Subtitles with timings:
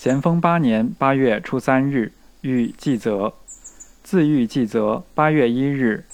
[0.00, 3.34] 咸丰八年八月初三日，遇季泽，
[4.02, 5.04] 自遇季泽。
[5.14, 6.06] 八月一日，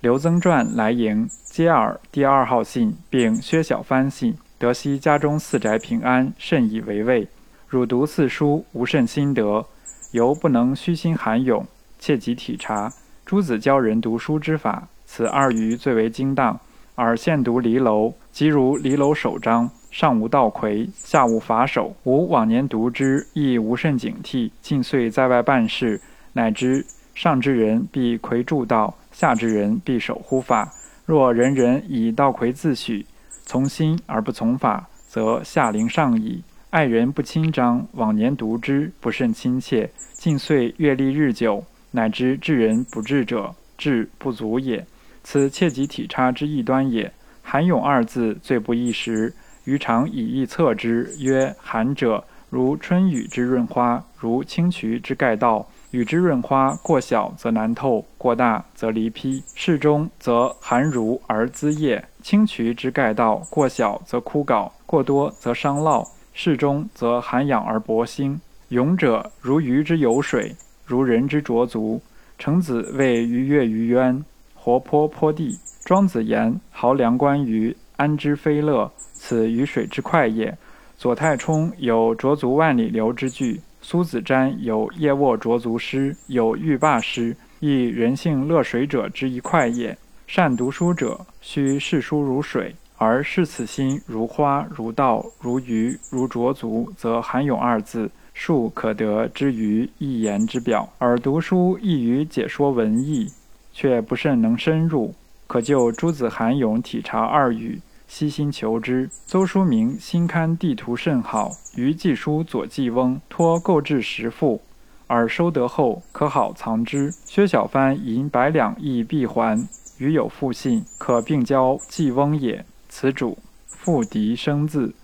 [0.00, 7.28] 刘曾传来迎，接耳第二号信，并薛小帆信，得悉家中四宅平安，甚以为慰。
[7.68, 9.66] 汝读四书，无甚心得，
[10.12, 11.66] 犹不能虚心涵咏，
[11.98, 12.90] 切己体察。
[13.26, 16.58] 诸子教人读书之法，此二余最为精当。
[16.94, 21.96] 而现读离楼，即如离楼首章，上无道魁，下无法手。
[22.04, 24.50] 吾往年读之，亦无甚警惕。
[24.60, 25.98] 近岁在外办事，
[26.34, 30.70] 乃知上之人必魁助道，下之人必守乎法。
[31.06, 33.06] 若人人以道魁自诩，
[33.46, 36.42] 从心而不从法，则下临上矣。
[36.68, 39.88] 爱人不亲章，往年读之不甚亲切。
[40.12, 44.86] 近岁阅历日久，乃知治人不治者，治不足也。
[45.24, 47.10] 此切己体察之异端也。
[47.40, 49.32] 韩勇二字最不易识，
[49.66, 55.66] 余常以意测之，曰：寒者，如春雨之润花，如清渠之盖道。
[55.90, 59.42] 雨之润花，过小则难透，过大则离披。
[59.56, 66.06] 适中则寒如而滋叶；清渠之盖道，过小则枯槁，过多则伤涝。
[66.32, 68.40] 适中则涵养而薄兴。
[68.68, 72.00] 勇者如鱼之游水，如人之濯足。
[72.38, 75.58] 程子谓鱼跃于渊，活泼泼地。
[75.84, 78.92] 庄子言：濠梁观鱼，安知非乐？
[79.28, 80.56] 此鱼水之快也。
[80.96, 89.98] 左太冲有濯足万里流之句，苏子瞻有夜卧濯足诗，有欲罢诗，亦人性乐水者之一快也。
[90.28, 92.72] 善读书者，须视书如水。
[92.98, 100.88] 而视此心如花如道如鱼如濯足，则含勇二字，庶可得之于一言之表。
[100.98, 103.26] 而读书易于解说文意，
[103.72, 105.12] 却不甚能深入。
[105.48, 109.10] 可就诸子韩勇体察二语，悉心求之。
[109.26, 114.60] 邹书明新刊地图甚好，于寄书左季翁托购置十副，
[115.06, 117.12] 而收得后可好藏之。
[117.24, 119.66] 薛小帆银百两亦必还，
[119.98, 122.64] 余有复信，可并交季翁也。
[122.88, 124.94] 此主复敌生字。